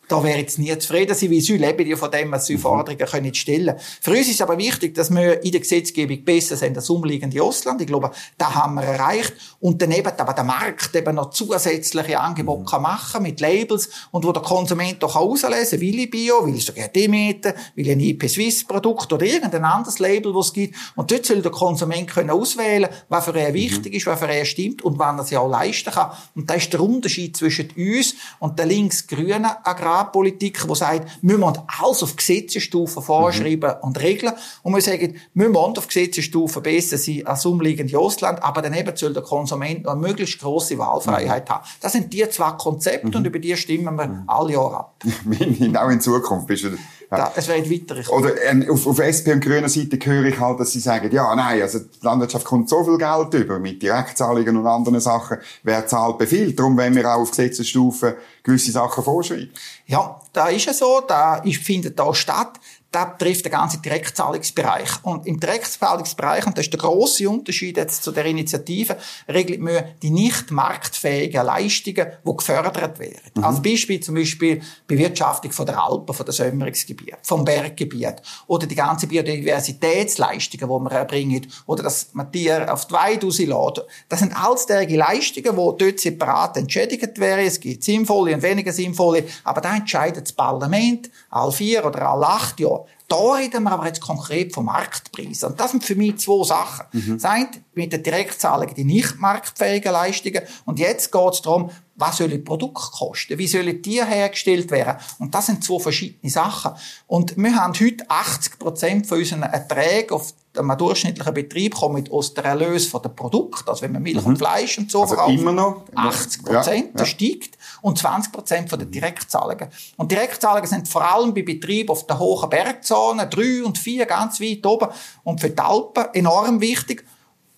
[0.09, 2.61] da wäre jetzt nie zufrieden sein, weil sie leben ja von dem, was sie mhm.
[2.61, 3.77] Forderungen können stellen.
[4.01, 7.81] Für uns ist aber wichtig, dass wir in der Gesetzgebung besser sind als umliegende Ausland.
[7.83, 9.35] Ich glaube, da haben wir erreicht.
[9.61, 12.67] Und daneben aber der Markt eben noch zusätzliche Angebote mhm.
[12.67, 16.65] kann machen mit Labels und wo der Konsument doch auslesen will ich Bio, will ich
[16.65, 20.77] sogar Demeter, will ich ein IP Swiss Produkt oder irgendein anderes Label, was es gibt.
[20.97, 23.55] Und dort soll der Konsument können auswählen, was für ihn mhm.
[23.55, 26.13] wichtig ist, was für ihn stimmt und wann er sich auch leisten kann.
[26.35, 31.39] Und das ist der Unterschied zwischen uns und der links-grünen Agrar Agrarpolitik, die sagt, wir
[31.39, 33.83] müssen alles auf Gesetzesstufe vorschreiben mhm.
[33.83, 34.33] und regeln.
[34.63, 39.13] Und wir sagen, wir müssen auf Gesetzesstufe besser sein als umliegende Ausland, aber daneben soll
[39.13, 41.55] der Konsument noch eine möglichst grosse Wahlfreiheit mhm.
[41.55, 41.65] haben.
[41.81, 43.17] Das sind die zwei Konzepte mhm.
[43.17, 44.25] und über die stimmen wir mhm.
[44.27, 44.95] alle Jahre ab.
[45.77, 46.79] auch in Zukunft bist du
[47.11, 47.33] ja.
[47.35, 48.13] es wird weiter.
[48.13, 51.35] Oder ähm, auf, auf SP und grüner Seite höre ich halt, dass sie sagen, ja,
[51.35, 55.39] nein, also die Landwirtschaft kommt so viel Geld über mit Direktzahlungen und anderen Sachen.
[55.63, 56.59] Wer zahlt, befiehlt.
[56.59, 59.51] Darum wollen wir auch auf Gesetzesstufe gewisse Sachen vorschreiben.
[59.87, 62.61] Ja, da ist es so, da findet da statt
[62.91, 65.05] das trifft den ganzen Direktzahlungsbereich.
[65.05, 68.97] Und im Direktzahlungsbereich, und das ist der grosse Unterschied jetzt zu der Initiative,
[69.29, 73.31] regelt man die nicht marktfähigen Leistungen, die gefördert werden.
[73.35, 73.45] Mhm.
[73.45, 78.75] Als Beispiel zum Beispiel Bewirtschaftung von der Alpen, von der Sömmerungsgebiet, vom Berggebiet, oder die
[78.75, 83.87] ganze Biodiversitätsleistungen, die man erbringt, oder dass man Tiere auf die Weide rauslässt.
[84.09, 87.45] Das sind alles derige Leistungen, die dort separat entschädigt werden.
[87.45, 92.25] Es gibt sinnvolle und weniger sinnvolle, aber da entscheidet das Parlament, all vier oder all
[92.25, 92.78] acht Jahre,
[93.09, 95.43] da reden wir aber jetzt konkret vom Marktpreis.
[95.43, 96.87] Und das sind für mich zwei Sachen.
[96.93, 97.15] Mhm.
[97.15, 100.43] Das eine mit den Direktzahlungen die nicht marktfähigen Leistungen.
[100.67, 103.39] Und jetzt geht es darum, was sollen die Produkte kosten?
[103.39, 104.99] Wie sollen die hergestellt werden?
[105.19, 106.73] Und das sind zwei verschiedene Sachen.
[107.09, 112.35] Und wir haben heute 80 Prozent von unseren Erträgen auf einem durchschnittlichen Betrieb kommen aus
[112.35, 113.69] der Erlös von den Produkten.
[113.69, 114.29] Also wenn man Milch mhm.
[114.29, 115.39] und Fleisch und so also verkauft.
[115.39, 115.85] immer noch?
[115.95, 117.59] 80 Prozent, ja, das steigt.
[117.83, 119.69] Und 20 Prozent von den Direktzahlungen.
[119.97, 124.41] Und Direktzahlungen sind vor allem bei Betrieben auf der hohen Bergzone, drei und vier ganz
[124.41, 124.89] weit oben
[125.25, 127.05] und für die Alpen enorm wichtig.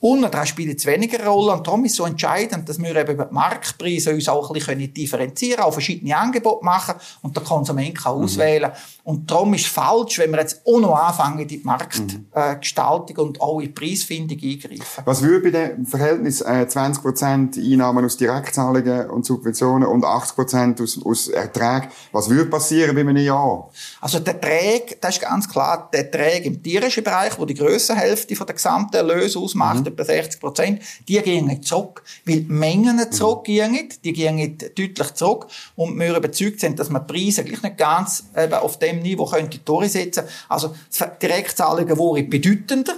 [0.00, 1.52] Und daran spielt es weniger Rolle.
[1.52, 4.54] Und darum ist es so entscheidend, dass wir eben über die Marktpreise uns auch ein
[4.54, 8.24] bisschen differenzieren können, auch verschiedene Angebote machen und der Konsument kann mhm.
[8.24, 8.72] auswählen.
[9.04, 13.22] Und darum ist es falsch, wenn wir jetzt auch noch anfangen, in die Marktgestaltung mhm.
[13.22, 15.02] und auch in die Preisfindung eingreifen.
[15.04, 20.98] Was würde bei dem Verhältnis äh, 20% Einnahmen aus Direktzahlungen und Subventionen und 80% aus,
[21.04, 23.68] aus Erträgen, was würde passieren bei einem Jahr?
[24.00, 27.94] Also der Ertrag, das ist ganz klar, der Ertrag im tierischen Bereich, wo die grösste
[27.94, 32.52] Hälfte von der gesamten Erlöse ausmacht, mhm etwa 60 Prozent, die gehen zurück, weil die
[32.52, 33.12] Mengen mhm.
[33.12, 37.78] zurückgehen, die gehen deutlich zurück und wir überzeugt sind, dass man die Preise gleich nicht
[37.78, 40.24] ganz eben auf dem Niveau könnte durchsetzen.
[40.48, 40.74] Also
[41.20, 42.94] Direktzahlungen wären bedeutender,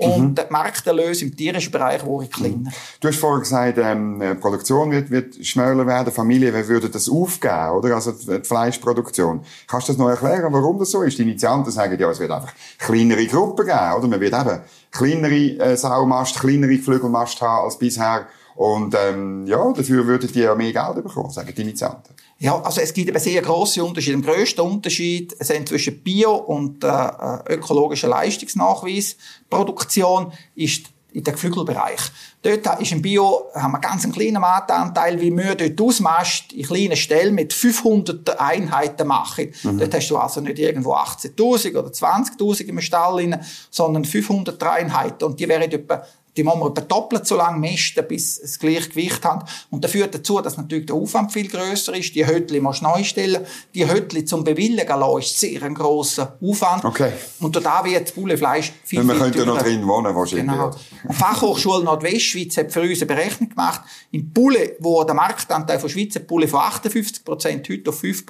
[0.00, 0.34] und mhm.
[0.34, 2.70] der Markterlös im tierischen Bereich wäre kleiner.
[3.00, 7.72] Du hast vorher gesagt, ähm, die Produktion wird, wird schneller werden, Familien würden das aufgeben,
[7.76, 7.94] oder?
[7.96, 9.42] Also die Fleischproduktion.
[9.66, 11.18] Kannst du das noch erklären, warum das so ist?
[11.18, 14.08] Die Initianten sagen, ja, es wird einfach kleinere Gruppen geben, oder?
[14.08, 14.60] Man wird eben
[14.90, 18.26] kleinere äh, Saumast, kleinere Flügelmast haben als bisher.
[18.56, 22.14] Und ähm, ja, dafür würden die ja mehr Geld bekommen, sagen die Initianten.
[22.38, 24.20] Ja, also es gibt eben sehr grosse Unterschiede.
[24.20, 32.00] Der grösste Unterschied sind zwischen Bio- und äh, äh ökologischer Leistungsnachweisproduktion ist in den Geflügelbereich.
[32.42, 36.64] Dort ist im Bio, haben wir ganz einen kleinen Marktanteil, wie wir dort ausmachst, in
[36.64, 39.52] kleinen Stellen mit 500 Einheiten machen.
[39.62, 39.78] Mhm.
[39.78, 45.24] Dort hast du also nicht irgendwo 18.000 oder 20.000 im Stall rein, sondern 500 Einheiten.
[45.24, 46.04] Und die wären etwa
[46.36, 49.48] die muss man doppelt so lange misten, bis es gleich Gewicht hat.
[49.70, 52.14] Und das führt dazu, dass natürlich der Aufwand viel grösser ist.
[52.14, 53.44] Die Hötli musst du neu stellen.
[53.74, 56.84] Die Hötli zum Bewilligen lassen ist sehr ein grosser Aufwand.
[56.84, 57.12] Okay.
[57.40, 60.46] Und da wird das Bullefleisch viel, viel Man könnte noch drin wohnen, wahrscheinlich.
[60.46, 60.70] Genau.
[61.08, 63.80] Die Fachhochschule Nordwestschweiz hat für uns eine Berechnung gemacht.
[64.12, 68.24] Im Bulle, wo der Marktanteil von Schweizer Bulle von 58% heute auf 5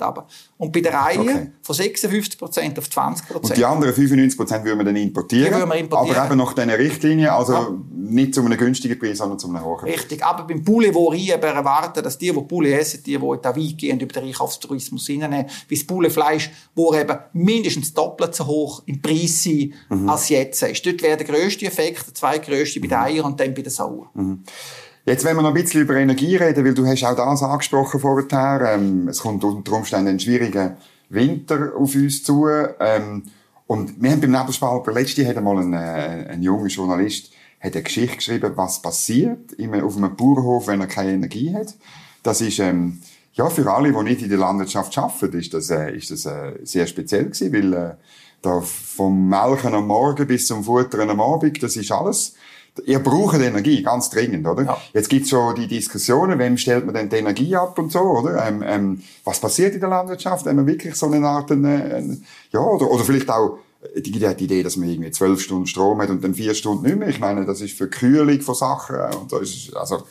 [0.00, 0.26] aber
[0.64, 1.50] Und bei der Reihe okay.
[1.60, 5.52] von 56% auf 20 Und die anderen 95 würden wir dann importieren.
[5.52, 6.16] Würden wir importieren.
[6.16, 7.68] Aber eben nach diesen Richtlinien, also ja.
[7.92, 9.94] nicht zu einem günstigen Preis, sondern zu einem hohen Preis.
[9.94, 10.24] Richtig.
[10.24, 13.44] Aber beim Poulet, wo ich erwarten, dass die, die Poulet essen, die, die in die
[13.44, 18.82] Wein gehen, über den Einkaufstourismus reinnehmen, wie das Pouletfleisch, wo eben mindestens doppelt so hoch
[18.86, 20.08] im Preis sein, mhm.
[20.08, 20.86] als jetzt ist.
[20.86, 23.04] Dort wäre der grösste Effekt, der zweitgrösste bei den mhm.
[23.04, 24.08] Eiern und dann bei den Sauen.
[24.14, 24.44] Mhm.
[25.06, 28.00] Jetzt, wenn wir noch ein bisschen über Energie reden, weil du hast auch das angesprochen
[28.00, 30.78] vorher, ähm, es kommt unter Umständen ein schwieriger
[31.10, 32.46] Winter auf uns zu,
[32.80, 33.24] ähm,
[33.66, 37.82] und wir haben beim Nebelspalter, letztes hat einmal ein, äh, ein junger Journalist hat eine
[37.82, 41.74] Geschichte geschrieben, was passiert auf einem Bauernhof, wenn er keine Energie hat.
[42.22, 43.00] Das ist, ähm,
[43.34, 46.54] ja, für alle, die nicht in der Landwirtschaft arbeiten, ist das, äh, ist das äh,
[46.62, 47.94] sehr speziell gewesen, weil äh,
[48.40, 52.34] da vom Melken am Morgen bis zum Futtern am Abend, das ist alles.
[52.84, 54.64] Ihr braucht Energie, ganz dringend, oder?
[54.64, 54.76] Ja.
[54.92, 58.46] Jetzt gibt's schon die Diskussionen, wem stellt man denn die Energie ab und so, oder?
[58.46, 62.20] Ähm, ähm, was passiert in der Landwirtschaft, wenn man wirklich so eine Art, eine, eine,
[62.50, 63.58] ja, oder, oder vielleicht auch
[63.96, 66.98] die, die Idee, dass man irgendwie zwölf Stunden Strom hat und dann vier Stunden nicht
[66.98, 67.08] mehr.
[67.08, 70.04] Ich meine, das ist für Kühlung von Sachen und so ist also,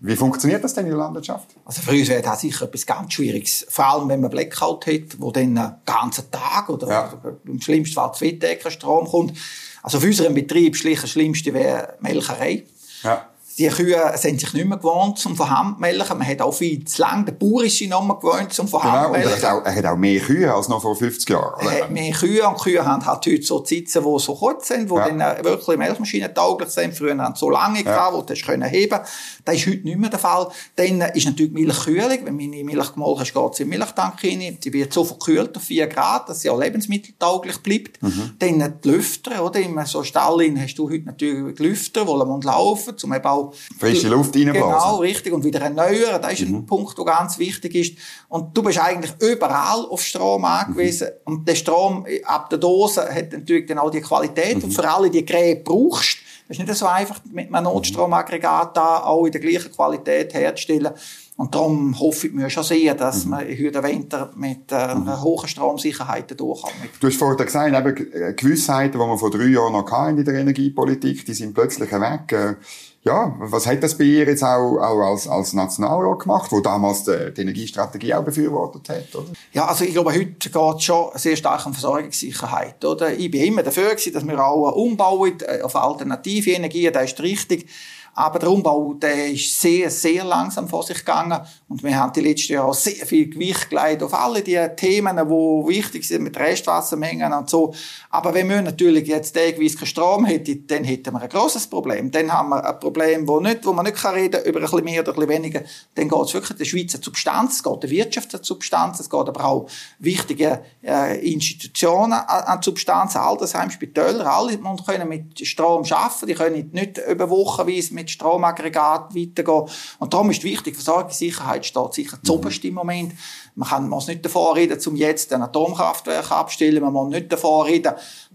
[0.00, 1.48] wie funktioniert das denn in der Landwirtschaft?
[1.64, 3.66] Also für uns wäre das sicher etwas ganz Schwieriges.
[3.68, 7.12] Vor allem, wenn man Blackout hat, wo dann einen ganzen Tag oder, ja.
[7.12, 9.34] oder im schlimmsten Fall zwei Tage Strom kommt.
[9.82, 12.64] Also für unseren Betrieb schlicht das Schlimmste wäre Melcherei.
[13.02, 16.18] Ja die Kühe sind sich nicht mehr gewohnt zum von Hand melken.
[16.18, 18.82] Man hat auch viel zu lange, der Bauer ist sich noch mehr gewohnt zum von
[18.82, 19.30] Hand melken.
[19.30, 21.66] Genau, und er hat, auch, er hat auch mehr Kühe als noch vor 50 Jahren.
[21.66, 24.90] Er hat mehr Kühe und Kühe haben halt heute so Sitzen, die so kurz sind,
[24.90, 25.08] die ja.
[25.08, 26.94] dann äh, wirklich Milchmaschinen tauglich sind.
[26.94, 27.84] Früher haben sie so lange ja.
[27.84, 29.00] gehabt, wo du können heben
[29.44, 30.48] Das ist heute nicht mehr der Fall.
[30.76, 32.18] Dann ist natürlich Milchkühlung.
[32.24, 34.58] Wenn meine Milch gemolken ist, geht sie in den Milchtank rein.
[34.62, 38.02] Sie wird so verkühlt auf 4 Grad, dass sie auch lebensmitteltauglich bleibt.
[38.02, 38.34] Mhm.
[38.38, 39.60] Dann die Lüfter, oder?
[39.60, 43.39] In so Stall hast du heute natürlich Lüfter, die laufen, um eben auch
[43.78, 44.60] Frische Luft reinblasen.
[44.60, 45.32] Genau, richtig.
[45.32, 46.20] Und wieder erneuern.
[46.20, 46.56] Das ist mhm.
[46.56, 47.98] ein Punkt, der ganz wichtig ist.
[48.28, 51.08] Und du bist eigentlich überall auf Strom angewiesen.
[51.08, 51.32] Mhm.
[51.32, 54.58] Und der Strom ab der Dose hat natürlich dann auch die Qualität.
[54.58, 54.64] Mhm.
[54.64, 59.04] Und für alle die Geräte brauchst, das ist nicht so einfach, mit einem Notstromaggregat da
[59.04, 60.92] auch in der gleichen Qualität herzustellen.
[61.36, 63.30] Und darum hoffe ich mir schon sehr, dass mhm.
[63.30, 65.22] man heute Winter mit äh, einer mhm.
[65.22, 66.74] hohen Stromsicherheit durchkommt.
[67.00, 70.34] Du hast vorhin gesagt, eben Gewissheiten, die wir vor drei Jahren noch hatten in der
[70.34, 72.58] Energiepolitik, die sind plötzlich weg.
[73.02, 77.04] Ja, was hat das bei ihr jetzt auch, auch als, als Nationalrat gemacht, wo damals
[77.04, 79.32] die, die Energiestrategie auch befürwortet hat, oder?
[79.54, 83.10] Ja, also ich glaube, heute geht es schon sehr stark um Versorgungssicherheit, oder?
[83.14, 87.20] Ich bin immer dafür gewesen, dass wir auch umbauen äh, auf alternative Energien, das ist
[87.22, 87.70] richtig.
[88.14, 91.40] Aber der Umbau, der ist sehr, sehr langsam vor sich gegangen.
[91.68, 95.68] Und wir haben die letzten Jahre sehr viel Gewicht gelegt auf alle die Themen, die
[95.68, 97.72] wichtig sind, mit Restwassermengen und so.
[98.10, 102.10] Aber wenn wir natürlich jetzt täglich keinen Strom hätten, dann hätten wir ein grosses Problem.
[102.10, 104.84] Dann haben wir ein Problem, wo, nicht, wo man nicht reden kann, über ein bisschen
[104.84, 105.62] mehr oder ein bisschen weniger.
[105.94, 109.28] Dann geht es wirklich der Schweizer Substanz, es geht der Wirtschaft an Substanz, es geht
[109.28, 109.68] aber auch
[109.98, 116.70] wichtige äh, Institutionen an, an Substanz, Altersheim, Spitäler, alle können mit Strom arbeiten, die können
[116.72, 119.64] nicht über Wochen wie es mit Stromaggregat weitergehen.
[119.98, 122.24] Und darum ist wichtig, Versorgungssicherheit steht sicher mhm.
[122.24, 123.12] zuoberst im Moment.
[123.60, 126.82] Man kann, muss nicht davor reden, um jetzt ein Atomkraftwerk abzustellen.
[126.82, 127.92] Man muss nicht davor reden,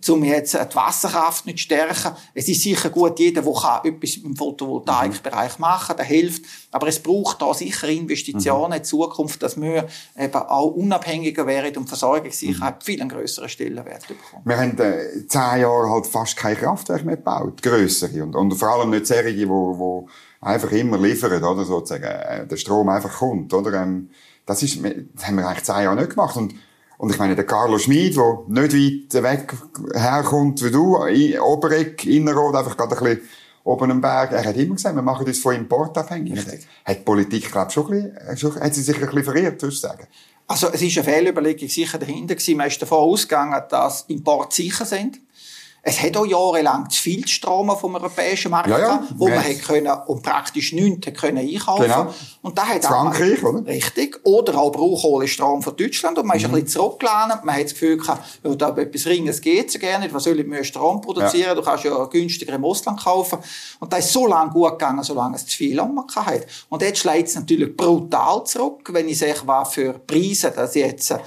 [0.08, 2.12] um jetzt die Wasserkraft nicht zu stärken.
[2.36, 6.46] Es ist sicher gut, jeder, der etwas im Photovoltaikbereich machen kann, der hilft.
[6.72, 8.76] Aber es braucht da sicher Investitionen mhm.
[8.78, 12.86] in Zukunft, dass wir eben auch unabhängiger werden und Versorgungssicherheit mhm.
[12.86, 14.44] viel einen grösseren Stellenwert bekommen.
[14.46, 18.70] Wir haben äh, zehn Jahre halt fast kein Kraftwerk mehr gebaut, grössere und, und vor
[18.70, 19.48] allem nicht solche, die,
[20.42, 23.82] einfach immer liefern, oder sozusagen, äh, der Strom einfach kommt, oder?
[23.82, 24.12] Ähm,
[24.45, 26.55] das ist, das haben wir eigentlich zehn Jahre nicht gemacht und
[26.97, 29.53] und ich meine, der Carlo Schmid, der nicht weit weg
[29.93, 30.97] herkommt wie du,
[31.41, 33.29] Obereck, Innerrot, einfach gerade ein bisschen
[33.65, 36.38] oben am Berg, er hat immer gesagt, wir machen das von Import abhängig.
[36.38, 36.67] Richtig.
[36.86, 39.84] Hat die Politik, glaube ich, schon ein bisschen, hat sie sich ein bisschen verirrt, würdest
[39.84, 40.08] du sagen?
[40.47, 42.58] Also, es ist eine Fehlüberlegung sicher dahinter gewesen.
[42.58, 45.19] Man ist davon ausgegangen, dass Import sicher sind.
[45.88, 48.86] Es hat auch jahrelang zu viel Strom vom europäischen Markt ja, ja.
[48.86, 52.12] gehabt, wo man hätte können und praktisch nichts hätte können einkaufen genau.
[52.41, 53.67] Und da hat Frankreich, auch, oder?
[53.67, 54.19] Richtig.
[54.24, 56.17] Oder auch Braunkohlestrom von Deutschland.
[56.17, 56.56] Und man ist mhm.
[56.56, 57.45] ein bisschen zurückgelernt.
[57.45, 60.15] Man hat das Gefühl gehabt, ja, da etwas Ringes geht so gerne nicht.
[60.15, 61.50] Was soll ich mehr Strom produzieren?
[61.50, 61.54] Ja.
[61.54, 63.38] Du kannst ja günstiger im Ausland kaufen.
[63.80, 66.48] Und da ist so lange gut gegangen, solange es zu viel am hat.
[66.69, 71.12] Und jetzt schlägt es natürlich brutal zurück, wenn ich sage, was für Preise, dass jetzt
[71.12, 71.19] äh,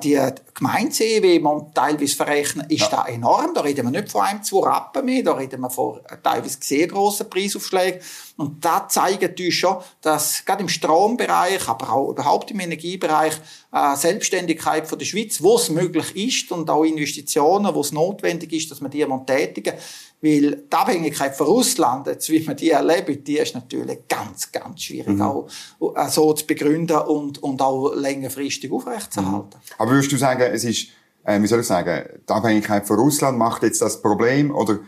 [0.00, 0.20] die
[0.54, 2.88] Gemeinde wie man teilweise verrechnen, ist ja.
[2.88, 3.52] da enorm.
[3.52, 6.86] Da reden wir nicht von einem, zwei Rappen mehr, da reden wir von teilweise sehr
[6.86, 8.00] grossen Preisaufschlägen.
[8.36, 13.34] Und da zeigt uns schon, dass gerade im Strombereich, aber auch überhaupt im Energiebereich,
[13.72, 18.52] äh, Selbstständigkeit von der Schweiz, wo es möglich ist und auch Investitionen, wo es notwendig
[18.52, 19.74] ist, dass man die tätigen
[20.22, 24.82] weil die Abhängigkeit von Russland, jetzt, wie man die erlebt, die ist natürlich ganz, ganz
[24.82, 25.22] schwierig mhm.
[25.22, 25.48] auch
[25.96, 29.58] äh, so zu begründen und, und auch längerfristig aufrechtzuerhalten.
[29.58, 29.74] Mhm.
[29.78, 30.88] Aber würdest du sagen, es ist,
[31.24, 34.78] äh, wie soll ich sagen, die Abhängigkeit von Russland macht jetzt das Problem oder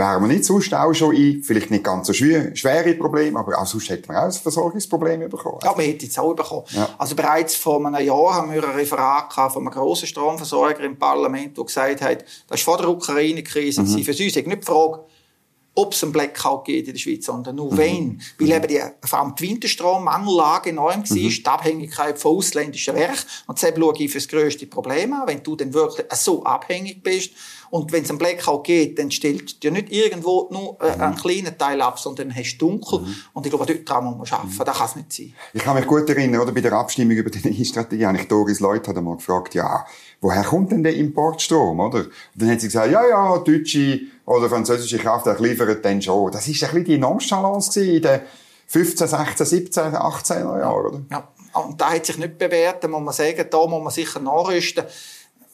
[0.00, 3.60] wären wir nicht sonst auch schon in, vielleicht nicht ganz so schwer, schwere Probleme, aber
[3.60, 5.58] auch sonst hätten wir auch ein Versorgungsproblem bekommen.
[5.62, 6.64] Ja, wir hätten es auch bekommen.
[6.70, 6.88] Ja.
[6.98, 11.56] Also bereits vor einem Jahr haben wir ein Referat von einem grossen Stromversorger im Parlament,
[11.56, 14.02] der gesagt hat, das ist vor der Ukraine-Krise, mhm.
[14.02, 15.04] für uns nicht die Frage,
[15.74, 17.78] ob es einen Blackout geht in der Schweiz, sondern nur mhm.
[17.78, 18.22] wenn.
[18.38, 18.54] Weil mhm.
[18.54, 21.28] eben die, vor allem die Winterstrommangellage enorm war, mhm.
[21.28, 23.18] die Abhängigkeit von ausländischen Werken.
[23.46, 27.02] Und deshalb schaue ich für das grösste Problem an, wenn du dann wirklich so abhängig
[27.02, 27.32] bist,
[27.70, 31.02] und wenn es einen Blackout geht, dann stellt dir nicht irgendwo nur äh, mhm.
[31.02, 33.00] einen kleinen Teil ab, sondern hast dunkel.
[33.00, 33.14] Mhm.
[33.32, 34.54] Und ich glaube, dort dran muss man arbeiten.
[34.58, 34.64] Mhm.
[34.64, 35.34] Das kann es nicht sein.
[35.54, 38.58] Ich kann mich gut erinnern, oder, bei der Abstimmung über die Energiestrategie habe ich Doris
[38.58, 39.86] Leute einmal gefragt, ja,
[40.20, 41.98] woher kommt denn der Importstrom, oder?
[41.98, 46.32] Und dann hat sie gesagt, ja, ja, deutsche oder französische Kraftwerke liefern dann schon.
[46.32, 48.20] Das ist ein bisschen die Nonchalance in den
[48.66, 51.02] 15, 16, 17, 18 Jahren, oder?
[51.10, 54.20] Ja, und da hat sich nicht bewährt, da muss man sagen, da muss man sicher
[54.20, 54.84] nachrüsten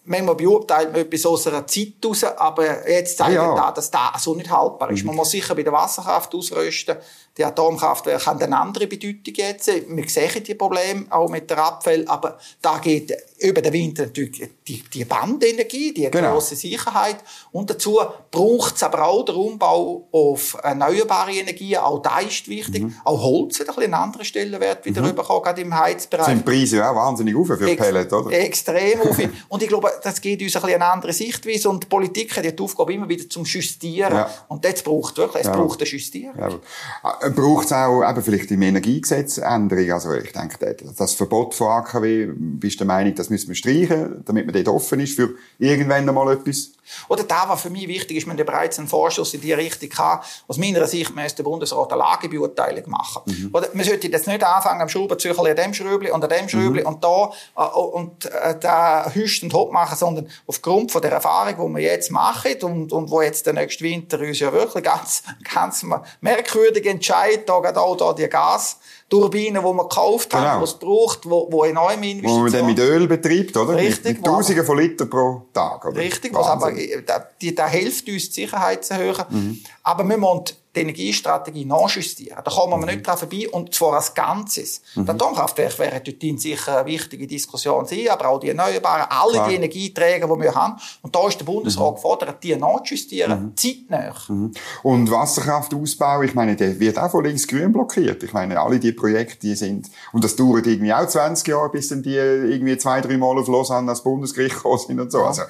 [0.06, 3.70] manchmal beurteilt man etwas aus einer Zeit raus, aber jetzt zeigt ah, ja.
[3.72, 5.02] dass das so nicht haltbar ist.
[5.02, 5.08] Mhm.
[5.08, 6.96] Man muss sicher bei der Wasserkraft ausrüsten.
[7.36, 9.66] Die Atomkraftwerke haben eine andere Bedeutung jetzt.
[9.66, 14.48] Wir sehen die Probleme auch mit der Abfall, aber da geht über den Winter natürlich
[14.66, 16.32] die, die Bandenergie, die genau.
[16.32, 17.16] große Sicherheit.
[17.52, 21.80] Und dazu braucht es aber auch den Umbau auf erneuerbare Energien.
[21.80, 22.84] Auch da ist wichtig.
[22.84, 22.94] Mhm.
[23.04, 25.14] Auch Holz hat ein bisschen einen anderen Stellenwert wieder mhm.
[25.14, 26.26] bekommen, gerade im Heizbereich.
[26.26, 28.32] Sind Preise ja auch wahnsinnig auf für Ex Pellet, oder?
[28.32, 29.18] Extrem auf.
[29.48, 31.68] und ich glaube, das geht uns ein bisschen eine andere Sichtweise.
[31.68, 34.14] Und die Politik hat die Aufgabe immer wieder zum Justieren.
[34.14, 34.30] Ja.
[34.48, 35.54] Und das braucht wirklich, es ja.
[35.54, 36.38] braucht eine Justierung.
[36.38, 39.92] Ja braucht es auch eben vielleicht im Energiegesetz Änderungen.
[39.92, 44.22] Also ich denke, das Verbot von AKW, bist du der Meinung, das müssen wir streichen,
[44.24, 46.72] damit man dort offen ist für irgendwann einmal etwas?
[47.08, 49.88] Oder da, was für mich wichtig ist, wir haben bereits einen Vorschuss in die Richtung
[49.88, 50.44] gehabt.
[50.48, 53.22] Aus meiner Sicht müsste der Bundesrat eine Lagebeurteilung machen.
[53.26, 53.50] Mhm.
[53.52, 56.80] Oder man sollte jetzt nicht anfangen, am Schraubenzüchel an dem Schröbli und an dem Schröbli
[56.80, 56.86] mhm.
[56.86, 61.74] und da äh, und äh, da hüst und hopp machen, sondern aufgrund von der Erfahrung,
[61.74, 65.22] die wir jetzt machen und, und wo jetzt der nächste Winter uns ja wirklich ganz,
[65.54, 65.84] ganz
[66.20, 70.42] merkwürdig entscheidet, da geht auch da die Gas Turbinen, die man gekauft genau.
[70.42, 72.32] hat, die es braucht, wo, wo enorm investiert.
[72.32, 73.76] Wo man dann mit Öl betreibt, oder?
[73.76, 74.04] Richtig.
[74.04, 75.96] Mit, mit Tausenden von Litern pro Tag, oder?
[75.96, 76.72] Richtig, was aber,
[77.06, 79.24] da, die, da hilft uns, die Sicherheit zu erhöhen.
[79.30, 79.60] Mhm.
[79.84, 80.44] Aber wir müssen
[80.76, 82.38] die Energiestrategie nachjustieren.
[82.44, 82.84] Da kommen wir mhm.
[82.84, 83.48] nicht dran vorbei.
[83.50, 84.82] Und zwar als Ganzes.
[84.94, 85.06] Mhm.
[85.06, 89.48] Das Atomkraftwerk wäre dort sicher eine wichtige Diskussion sein, aber auch die Erneuerbaren, alle Klar.
[89.48, 90.76] die Energieträger, die wir haben.
[91.02, 91.94] Und da ist der Bundesrat mhm.
[91.96, 93.56] gefordert, die nachzujustieren, mhm.
[93.56, 94.14] zeitnah.
[94.28, 94.52] Mhm.
[94.82, 98.22] Und Wasserkraftausbau, ich meine, der wird auch von links-grün blockiert.
[98.22, 101.88] Ich meine, alle die Projekte, die sind, und das dauert irgendwie auch 20 Jahre, bis
[101.88, 105.22] dann die irgendwie zwei, drei Mal auf Lausanne ans Bundesgericht gekommen sind und so.
[105.22, 105.42] Also,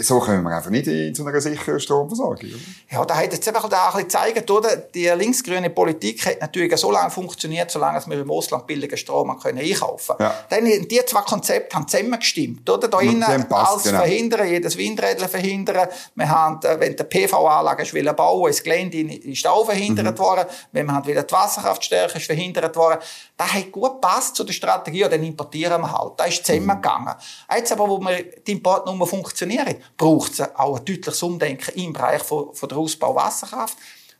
[0.00, 2.50] so kommen wir einfach nicht in, zu einer sicheren Stromversorgung.
[2.50, 2.58] Oder?
[2.90, 4.76] Ja, da hat jetzt einfach da ein bisschen gezeigt, oder?
[4.76, 9.58] Die linksgrüne Politik hat natürlich so lange funktioniert, solange wir im Ausland billigen Strom können
[9.58, 10.30] einkaufen können.
[10.30, 10.44] Ja.
[10.50, 12.88] Dann, die zwei Konzepte haben zusammengestimmt, oder?
[12.88, 13.98] Da innen alles genau.
[13.98, 15.88] verhindern, jedes Windrädler verhindern.
[16.16, 20.18] Wir haben, äh, wenn der PV-Anlage bauen ins Gelände ist auch verhindert mhm.
[20.18, 20.46] worden.
[20.72, 22.98] Wenn man wieder die Wasserkraftstärke ist verhindert worden.
[23.36, 26.14] Das hat gut gepasst zu der Strategie, und dann importieren wir halt.
[26.16, 27.14] Da ist zusammengegangen.
[27.14, 27.56] Mhm.
[27.56, 31.92] Jetzt aber, wo wir die Importnummer funktioniert, funktionieren, braucht es auch ein deutliches Umdenken im
[31.92, 33.76] Bereich von, von der Ausbau Wasserkraft,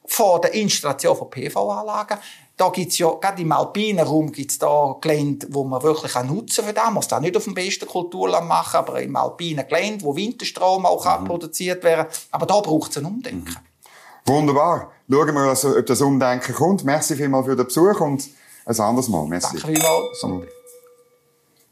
[0.07, 2.19] von der Installation von PV-Anlagen.
[2.57, 6.75] Da gibt's ja, gerade im alpinen Raum gibt's da Gelände, wo man wirklich nutzen kann.
[6.75, 10.87] Man muss das nicht auf dem besten Kulturland machen, aber im alpinen Gelände, wo Winterstrom
[10.87, 11.25] auch mhm.
[11.27, 13.51] produziert werden Aber da braucht es ein Umdenken.
[13.51, 14.33] Mhm.
[14.33, 14.93] Wunderbar.
[15.11, 16.85] Schauen wir, ob das Umdenken kommt.
[16.85, 18.29] Merci vielmals für den Besuch und
[18.65, 19.27] ein anderes Mal.
[19.27, 19.59] Merci.
[19.61, 20.47] Danke vielmals.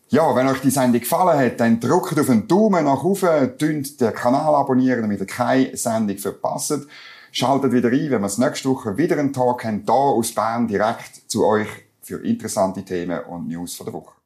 [0.09, 3.85] Ja, wenn euch die Sendung gefallen hat, dann drückt auf einen Daumen nach oben, den
[4.14, 6.87] Kanal abonnieren, damit ihr keine Sendung verpasst.
[7.33, 11.29] Schaltet wieder ein, wenn wir nächste Woche wieder einen Tag haben, hier aus Bern direkt
[11.29, 11.69] zu euch
[12.03, 14.24] für interessante Themen und News von der Woche.